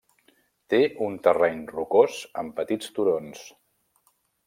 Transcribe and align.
Té 0.73 0.79
un 1.09 1.19
terreny 1.27 1.61
rocós 1.73 2.19
amb 2.43 2.59
petits 2.63 2.91
turons. 2.99 3.49